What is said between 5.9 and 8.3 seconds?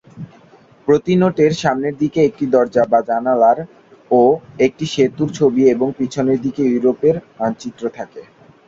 পেছনের দিকে ইউরোপের মানচিত্র থাকে।